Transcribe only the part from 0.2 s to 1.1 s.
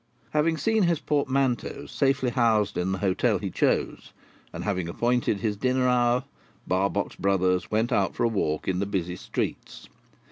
Having seen his